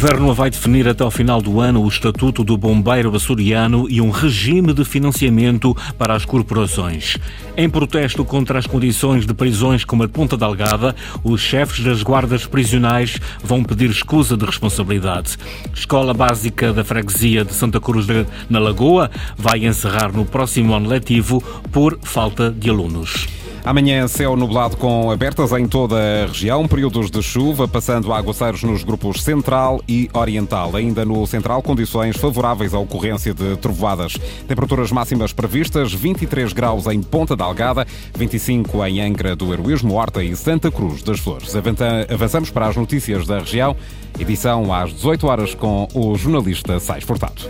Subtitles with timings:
[0.00, 4.10] Governo vai definir até ao final do ano o Estatuto do Bombeiro Açoriano e um
[4.10, 7.18] regime de financiamento para as corporações.
[7.56, 12.00] Em protesto contra as condições de prisões como a de Ponta Delgada, os chefes das
[12.00, 15.36] guardas prisionais vão pedir escusa de responsabilidade.
[15.74, 20.88] Escola Básica da Freguesia de Santa Cruz de, na Lagoa vai encerrar no próximo ano
[20.88, 21.42] letivo
[21.72, 23.26] por falta de alunos.
[23.68, 28.62] Amanhã, céu nublado com abertas em toda a região, períodos de chuva, passando a aguaceiros
[28.62, 30.74] nos grupos central e oriental.
[30.74, 34.14] Ainda no central, condições favoráveis à ocorrência de trovoadas.
[34.48, 40.24] Temperaturas máximas previstas: 23 graus em Ponta da Algada, 25 em Angra do Heroísmo, Horta
[40.24, 41.52] e Santa Cruz das Flores.
[42.10, 43.76] Avançamos para as notícias da região.
[44.18, 47.42] Edição às 18 horas com o jornalista Sais Furtado.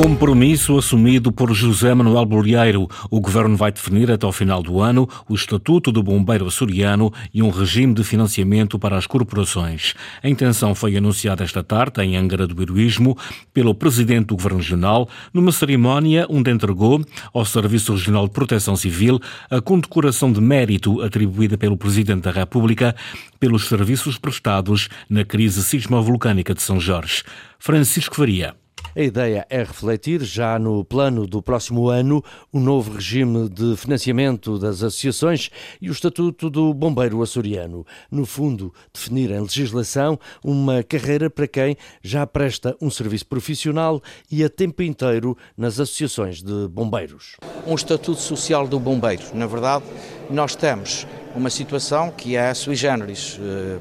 [0.00, 2.86] Compromisso assumido por José Manuel Bolieiro.
[3.10, 7.42] O Governo vai definir até ao final do ano o Estatuto do Bombeiro Açoriano e
[7.42, 9.94] um regime de financiamento para as corporações.
[10.22, 13.18] A intenção foi anunciada esta tarde, em Angra do Heroísmo,
[13.52, 17.04] pelo Presidente do Governo Regional, numa cerimónia onde entregou
[17.34, 19.18] ao Serviço Regional de Proteção Civil
[19.50, 22.94] a condecoração de mérito atribuída pelo Presidente da República
[23.40, 27.24] pelos serviços prestados na crise sismovolcânica de São Jorge.
[27.58, 28.54] Francisco Faria.
[28.96, 34.58] A ideia é refletir já no plano do próximo ano o novo regime de financiamento
[34.58, 35.50] das associações
[35.80, 37.86] e o estatuto do bombeiro açoriano.
[38.10, 44.42] No fundo, definir em legislação uma carreira para quem já presta um serviço profissional e
[44.42, 47.36] a tempo inteiro nas associações de bombeiros.
[47.66, 49.22] Um estatuto social do bombeiro.
[49.34, 49.84] Na verdade,
[50.30, 53.78] nós temos uma situação que é sui generis eh,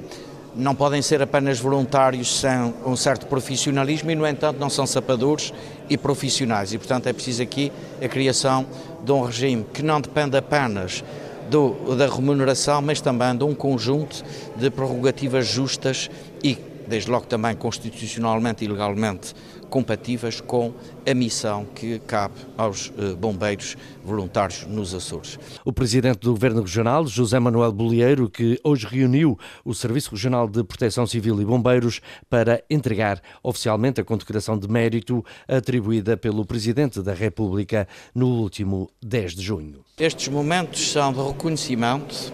[0.57, 5.53] não podem ser apenas voluntários sem um certo profissionalismo e, no entanto, não são sapadores
[5.89, 6.73] e profissionais.
[6.73, 7.71] E, portanto, é preciso aqui
[8.03, 8.65] a criação
[9.03, 11.03] de um regime que não depende apenas
[11.49, 14.23] do, da remuneração, mas também de um conjunto
[14.55, 16.09] de prerrogativas justas
[16.43, 16.57] e,
[16.87, 19.33] desde logo, também constitucionalmente e legalmente
[19.69, 20.73] compatíveis com
[21.05, 25.37] a missão que cabe aos eh, bombeiros voluntários nos Açores.
[25.65, 30.63] O presidente do Governo Regional, José Manuel Bolieiro, que hoje reuniu o Serviço Regional de
[30.63, 37.13] Proteção Civil e Bombeiros para entregar oficialmente a condecoração de mérito atribuída pelo Presidente da
[37.13, 39.83] República no último 10 de junho.
[39.99, 42.31] Estes momentos são de reconhecimento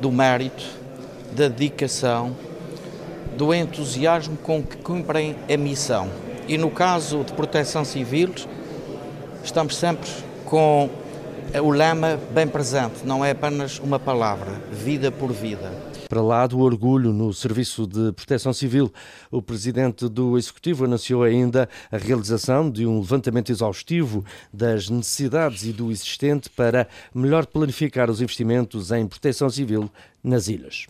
[0.00, 0.64] do mérito,
[1.34, 2.36] da dedicação,
[3.36, 6.08] do entusiasmo com que cumprem a missão
[6.48, 8.34] e no caso de proteção civil,
[9.44, 10.10] estamos sempre
[10.44, 10.90] com
[11.62, 15.72] o lema bem presente, não é apenas uma palavra, vida por vida.
[16.08, 18.92] Para lá do orgulho no Serviço de Proteção Civil,
[19.30, 24.22] o Presidente do Executivo anunciou ainda a realização de um levantamento exaustivo
[24.52, 29.90] das necessidades e do existente para melhor planificar os investimentos em proteção civil
[30.22, 30.86] nas ilhas.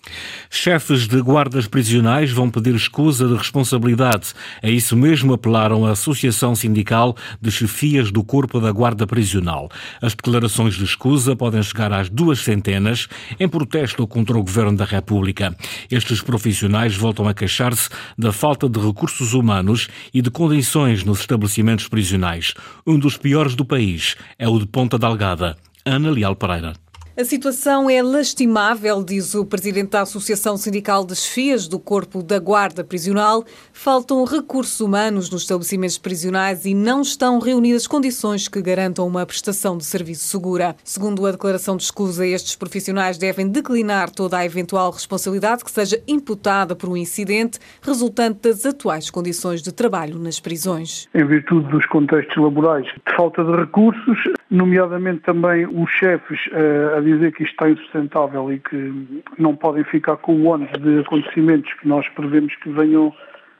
[0.50, 4.34] Chefes de guardas prisionais vão pedir escusa de responsabilidade.
[4.60, 9.70] É isso mesmo apelaram a Associação Sindical de Chefias do Corpo da Guarda Prisional.
[10.02, 13.08] As declarações de escusa podem chegar às duas centenas
[13.40, 15.56] em protesto contra o Governo da República.
[15.90, 17.88] Estes profissionais voltam a queixar-se
[18.18, 22.52] da falta de recursos humanos e de condições nos estabelecimentos prisionais.
[22.86, 25.56] Um dos piores do país é o de Ponta Delgada.
[25.84, 26.74] Ana Leal Pereira.
[27.14, 32.38] A situação é lastimável, diz o presidente da Associação Sindical de Chefias do Corpo da
[32.38, 33.44] Guarda Prisional.
[33.70, 39.76] Faltam recursos humanos nos estabelecimentos prisionais e não estão reunidas condições que garantam uma prestação
[39.76, 40.74] de serviço segura.
[40.82, 46.02] Segundo a declaração de escusa, estes profissionais devem declinar toda a eventual responsabilidade que seja
[46.08, 51.10] imputada por um incidente resultante das atuais condições de trabalho nas prisões.
[51.14, 54.18] Em virtude dos contextos laborais de falta de recursos,
[54.52, 60.18] nomeadamente também os chefes uh, dizer que isto está insustentável e que não podem ficar
[60.18, 63.12] com o ônus de acontecimentos que nós prevemos que venham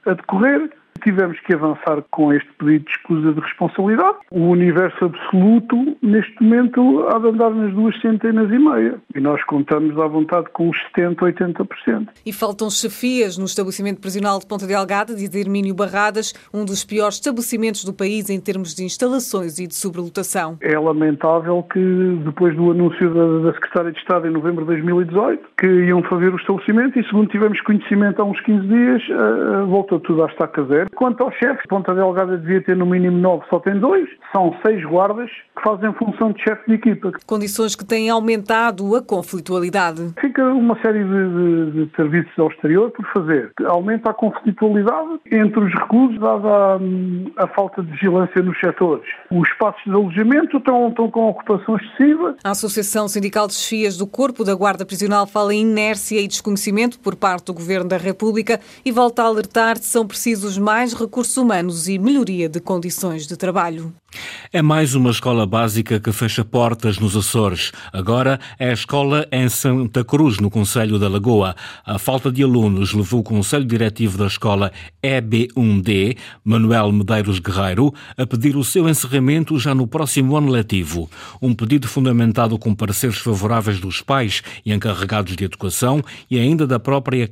[0.05, 0.71] a decorrer.
[1.03, 4.19] Tivemos que avançar com este pedido de escusa de responsabilidade.
[4.31, 8.95] O universo absoluto, neste momento, há de andar nas duas centenas e meia.
[9.15, 12.09] E nós contamos à vontade com os 70%, 80%.
[12.25, 17.17] E faltam chefias no estabelecimento prisional de Ponta Delgada, diz Hermínio Barradas, um dos piores
[17.17, 20.59] estabelecimentos do país em termos de instalações e de sobrelotação.
[20.61, 25.43] É lamentável que, depois do anúncio da, da Secretária de Estado em novembro de 2018,
[25.59, 29.03] que iam fazer o estabelecimento e, segundo tivemos conhecimento há uns 15 dias,
[29.69, 30.82] voltou tudo à estaca zero.
[30.97, 34.09] Quanto aos chefes, Ponta Delgada devia ter no mínimo nove, só tem dois.
[34.33, 37.13] São seis guardas que fazem função de chefe de equipa.
[37.27, 40.13] Condições que têm aumentado a conflitualidade.
[40.21, 43.53] Fica uma série de, de, de serviços ao exterior por fazer.
[43.67, 49.05] Aumenta a conflitualidade entre os reclusos, dada a, a, falta de vigilância nos setores.
[49.31, 52.37] Os espaços de alojamento estão, estão com ocupação excessiva.
[52.43, 56.99] A Associação Sindical de Chefias do Corpo da Guarda Prisional fala em inércia e desconhecimento
[56.99, 61.37] por parte do Governo da República e volta a alertar que são precisos mais recursos
[61.37, 63.95] humanos e melhoria de condições de trabalho.
[64.53, 67.73] É mais uma escola básica que fecha portas nos Açores.
[67.93, 71.57] Agora é a escola em Santa Cruz, no Conselho da Lagoa.
[71.87, 74.71] A falta de alunos levou o Conselho Diretivo da escola
[75.03, 81.11] EB1D, Manuel Medeiros Guerreiro, a pedir o seu encerramento já no próximo ano letivo.
[81.41, 86.79] Um pedido fundamentado com pareceres favoráveis dos pais e encarregados de educação e ainda da
[86.79, 87.27] própria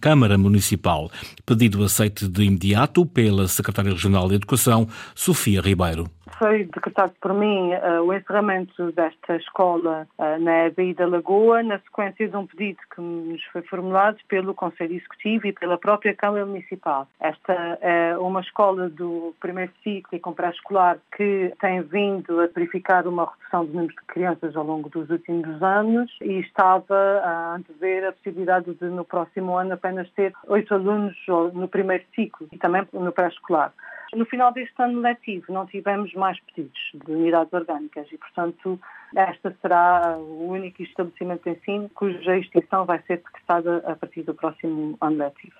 [0.00, 1.10] Câmara Municipal.
[1.46, 7.72] Pedido aceite de imediato pela Secretária Regional de Educação, Sofia Ribeiro foi decretado por mim
[7.74, 12.78] uh, o encerramento desta escola uh, na EBI da Lagoa, na sequência de um pedido
[12.94, 17.08] que nos foi formulado pelo Conselho Executivo e pela própria Câmara Municipal.
[17.20, 23.24] Esta é uma escola do primeiro ciclo e pré-escolar que tem vindo a verificar uma
[23.24, 26.94] redução do número de crianças ao longo dos últimos anos e estava
[27.24, 31.16] a antever a possibilidade de, no próximo ano, apenas ter oito alunos
[31.54, 33.72] no primeiro ciclo e também no pré-escolar.
[34.14, 38.80] No final deste ano letivo não tivemos mais pedidos de unidades orgânicas e, portanto,
[39.14, 44.34] esta será o único estabelecimento de ensino cuja extinção vai ser decretada a partir do
[44.34, 45.56] próximo ano letivo.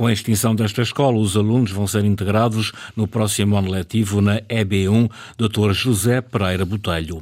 [0.00, 4.40] Com a extinção desta escola, os alunos vão ser integrados no próximo ano letivo na
[4.40, 5.72] EB1 Dr.
[5.74, 7.20] José Pereira Botelho.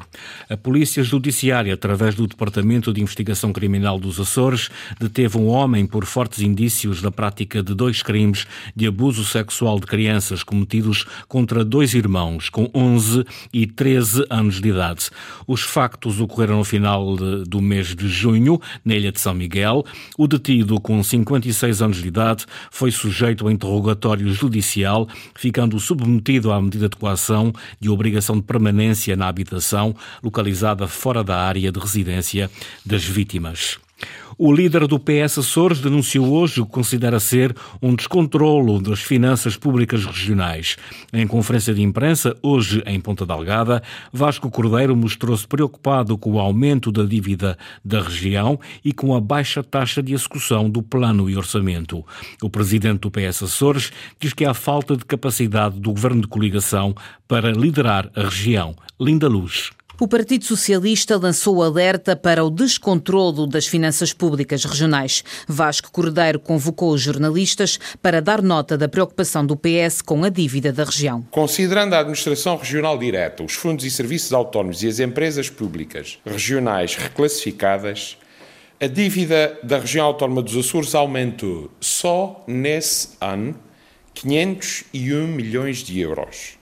[0.48, 4.70] A Polícia Judiciária, através do Departamento de Investigação Criminal dos Açores,
[5.00, 8.46] deteve um homem por fortes indícios da prática de dois crimes
[8.76, 14.68] de abuso sexual de crianças cometidos contra dois irmãos com 11 e 13 anos de
[14.68, 15.10] idade.
[15.48, 19.84] Os factos ocorreram no final de, do mês de junho, na Ilha de São Miguel.
[20.16, 26.60] O detido, com 56 anos de idade, foi sujeito a interrogatório judicial, ficando submetido à
[26.60, 32.50] medida de coação de obrigação de permanência na habitação localizada fora da área de residência
[32.84, 33.78] das vítimas.
[34.40, 37.52] O líder do PS Açores denunciou hoje o que considera ser
[37.82, 40.76] um descontrolo das finanças públicas regionais.
[41.12, 46.92] Em conferência de imprensa, hoje em Ponta Delgada, Vasco Cordeiro mostrou-se preocupado com o aumento
[46.92, 52.04] da dívida da região e com a baixa taxa de execução do plano e orçamento.
[52.40, 53.90] O presidente do PS Açores
[54.20, 56.94] diz que há falta de capacidade do governo de coligação
[57.26, 58.76] para liderar a região.
[59.00, 59.72] Linda Luz.
[60.00, 65.24] O Partido Socialista lançou alerta para o descontrolo das finanças públicas regionais.
[65.48, 70.72] Vasco Cordeiro convocou os jornalistas para dar nota da preocupação do PS com a dívida
[70.72, 71.26] da região.
[71.32, 76.94] Considerando a administração regional direta, os fundos e serviços autónomos e as empresas públicas regionais
[76.94, 78.16] reclassificadas,
[78.80, 83.58] a dívida da região autónoma dos Açores aumentou só nesse ano
[84.14, 86.57] 501 milhões de euros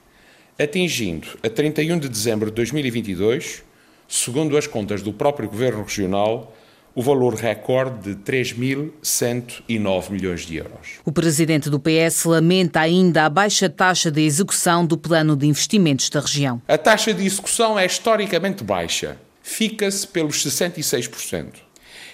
[0.59, 3.63] atingindo a 31 de dezembro de 2022,
[4.09, 6.55] segundo as contas do próprio Governo Regional,
[6.95, 10.99] o valor recorde de 3.109 milhões de euros.
[11.05, 16.09] O presidente do PS lamenta ainda a baixa taxa de execução do plano de investimentos
[16.09, 16.63] da região.
[16.67, 21.67] A taxa de execução é historicamente baixa, fica-se pelos 66%.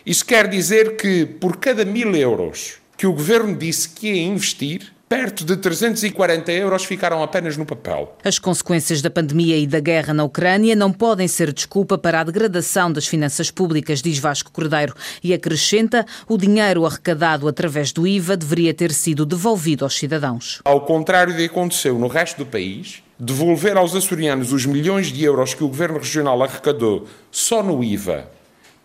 [0.05, 4.93] Isso quer dizer que, por cada mil euros que o governo disse que ia investir,
[5.13, 8.17] perto de 340 euros ficaram apenas no papel.
[8.25, 12.25] As consequências da pandemia e da guerra na Ucrânia não podem ser desculpa para a
[12.25, 18.39] degradação das finanças públicas, diz Vasco Cordeiro, e acrescenta o dinheiro arrecadado através do IVA
[18.39, 20.63] deveria ter sido devolvido aos cidadãos.
[20.65, 25.23] Ao contrário do que aconteceu no resto do país, devolver aos açorianos os milhões de
[25.23, 28.31] euros que o Governo Regional arrecadou só no IVA,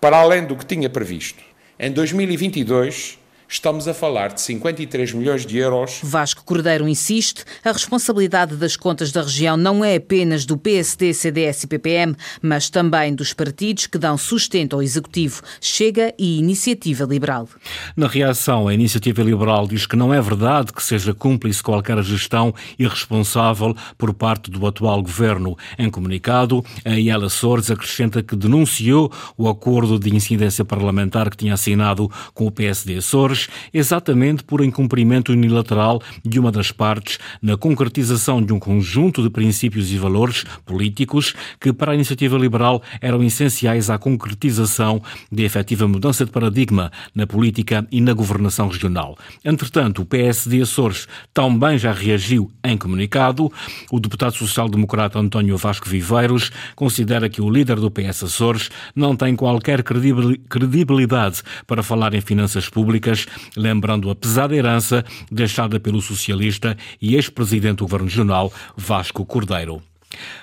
[0.01, 1.41] para além do que tinha previsto.
[1.79, 3.17] Em 2022,
[3.49, 6.01] Estamos a falar de 53 milhões de euros.
[6.03, 11.63] Vasco Cordeiro insiste, a responsabilidade das contas da região não é apenas do PSD, CDS
[11.63, 17.47] e PPM, mas também dos partidos que dão sustento ao Executivo, Chega e Iniciativa Liberal.
[17.95, 22.53] Na reação, a Iniciativa Liberal diz que não é verdade que seja cúmplice qualquer gestão
[22.77, 25.57] irresponsável por parte do atual governo.
[25.79, 31.53] Em comunicado, a Iela Sores acrescenta que denunciou o acordo de incidência parlamentar que tinha
[31.53, 33.36] assinado com o PSD Açores
[33.73, 39.91] Exatamente por incumprimento unilateral de uma das partes na concretização de um conjunto de princípios
[39.91, 45.01] e valores políticos que, para a iniciativa liberal, eram essenciais à concretização
[45.31, 49.17] de efetiva mudança de paradigma na política e na governação regional.
[49.43, 53.51] Entretanto, o PSD Açores também já reagiu em comunicado.
[53.91, 59.35] O deputado social-democrata António Vasco Viveiros considera que o líder do PS Açores não tem
[59.35, 67.15] qualquer credibilidade para falar em finanças públicas, lembrando a pesada herança deixada pelo socialista e
[67.15, 69.81] ex-presidente do Governo Regional, Vasco Cordeiro.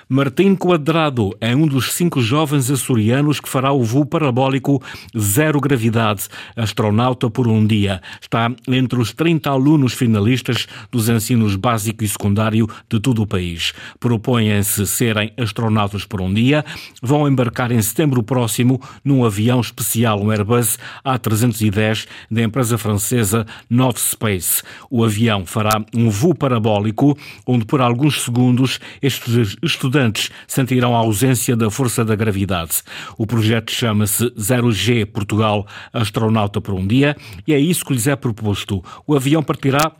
[0.07, 4.81] Martim Quadrado é um dos cinco jovens açorianos que fará o voo parabólico
[5.17, 8.01] zero gravidade, astronauta por um dia.
[8.21, 13.73] Está entre os 30 alunos finalistas dos ensinos básico e secundário de todo o país.
[13.99, 16.63] Propõem-se serem astronautas por um dia.
[17.01, 23.99] Vão embarcar em setembro próximo num avião especial, um Airbus A310 da empresa francesa Nove
[23.99, 24.61] Space.
[24.89, 31.55] O avião fará um voo parabólico, onde por alguns segundos estes estudantes sentirão a ausência
[31.55, 32.81] da força da gravidade.
[33.17, 37.15] O projeto chama-se 0G Portugal Astronauta por um Dia
[37.47, 38.83] e é isso que lhes é proposto.
[39.05, 39.91] O avião partirá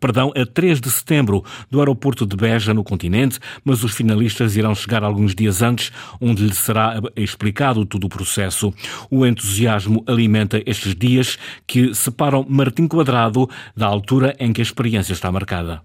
[0.00, 4.74] perdão, a 3 de setembro do aeroporto de Beja, no continente, mas os finalistas irão
[4.74, 5.90] chegar alguns dias antes,
[6.20, 8.72] onde lhes será explicado todo o processo.
[9.10, 15.12] O entusiasmo alimenta estes dias que separam Martim Quadrado da altura em que a experiência
[15.12, 15.80] está marcada.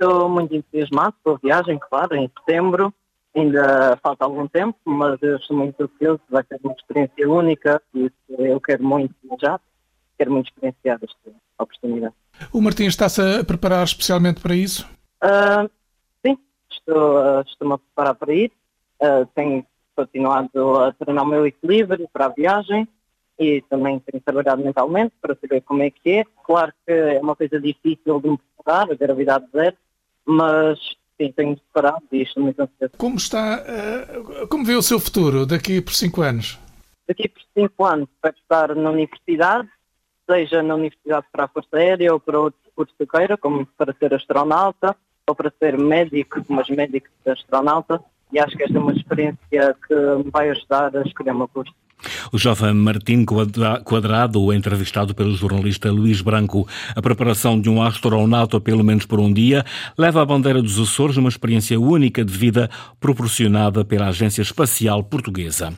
[0.00, 2.94] Estou muito entusiasmado com a viagem, claro, em setembro.
[3.34, 6.20] Ainda falta algum tempo, mas eu estou muito ansioso.
[6.30, 9.60] Vai ser uma experiência única e eu quero muito viajar,
[10.16, 12.14] quero muito experienciar esta oportunidade.
[12.52, 14.88] O Martim está-se a preparar especialmente para isso?
[15.22, 15.68] Uh,
[16.24, 16.38] sim,
[16.70, 18.52] estou, uh, estou-me a preparar para ir.
[19.02, 22.86] Uh, tenho continuado a treinar o meu equilíbrio para a viagem
[23.36, 26.24] e também tenho trabalhado mentalmente para saber como é que é.
[26.44, 29.76] Claro que é uma coisa difícil de me preparar, a gravidade zero,
[30.28, 30.78] mas
[31.16, 32.92] sim, tenho separado e muito ansioso.
[32.98, 36.58] Como está, uh, como vê o seu futuro daqui por cinco anos?
[37.08, 39.66] Daqui por cinco anos vai estar na universidade,
[40.30, 43.94] seja na universidade para a Força Aérea ou para outro curso que queira, como para
[43.94, 44.94] ser astronauta
[45.26, 48.02] ou para ser médico, mas médico de astronauta.
[48.30, 51.48] E acho que esta é uma experiência que me vai ajudar a escolher o meu
[51.48, 51.72] curso.
[52.32, 53.24] O jovem Martim
[53.84, 59.32] Quadrado, entrevistado pelo jornalista Luís Branco, a preparação de um astronauta pelo menos por um
[59.32, 59.64] dia,
[59.96, 65.72] leva a bandeira dos Açores uma experiência única de vida proporcionada pela Agência Espacial Portuguesa.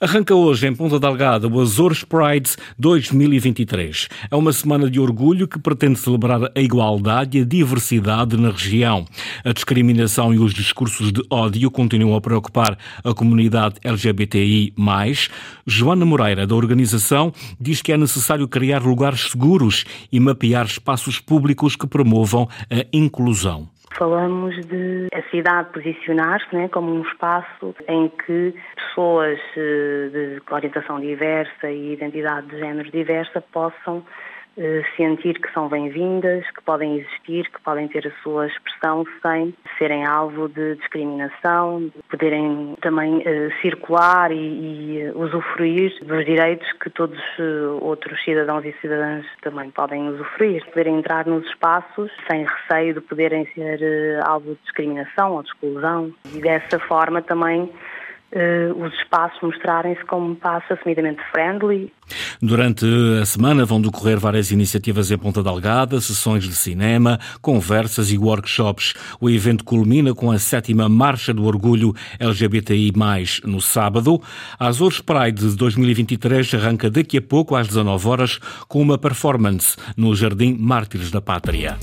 [0.00, 4.08] Arranca hoje em Ponta Delgada o Açores Pride 2023.
[4.30, 9.06] É uma semana de orgulho que pretende celebrar a igualdade e a diversidade na região.
[9.44, 14.72] A discriminação e os discursos de ódio continuam a preocupar a comunidade LGBTI+.
[15.72, 21.76] Joana Moreira, da organização, diz que é necessário criar lugares seguros e mapear espaços públicos
[21.76, 23.68] que promovam a inclusão.
[23.98, 31.00] Falamos de a cidade posicionar-se né, como um espaço em que pessoas eh, de orientação
[31.00, 34.04] diversa e identidade de género diversa possam
[34.96, 40.04] sentir que são bem-vindas, que podem existir, que podem ter a sua expressão sem serem
[40.04, 47.18] alvo de discriminação, poderem também uh, circular e, e uh, usufruir dos direitos que todos
[47.38, 53.00] uh, outros cidadãos e cidadãs também podem usufruir, poderem entrar nos espaços sem receio de
[53.00, 56.12] poderem ser alvo de discriminação ou de exclusão.
[56.34, 57.70] E dessa forma também
[58.32, 61.92] uh, os espaços mostrarem-se como um espaço assumidamente friendly.
[62.40, 62.84] Durante
[63.20, 68.94] a semana vão decorrer várias iniciativas em Ponta Delgada, sessões de cinema, conversas e workshops.
[69.20, 72.92] O evento culmina com a sétima Marcha do Orgulho LGBTI+,
[73.44, 74.20] no sábado.
[74.58, 79.76] A Azores Pride de 2023 arranca daqui a pouco, às 19 horas, com uma performance
[79.96, 81.78] no Jardim Mártires da Pátria.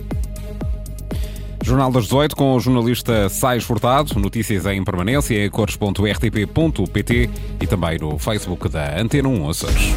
[1.70, 4.20] Jornal das 18 com o jornalista Sais Furtado.
[4.20, 7.30] Notícias em permanência em cores.rtp.pt
[7.62, 9.94] e também no Facebook da Antena 1 Açores.